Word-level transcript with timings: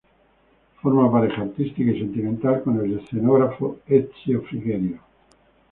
Forma 0.81 1.11
pareja 1.11 1.43
artística 1.43 1.91
y 1.91 1.99
sentimental 1.99 2.63
con 2.63 2.83
el 2.83 2.97
escenógrafo 3.01 3.81
Ezio 3.85 4.41
Frigerio. 4.45 4.99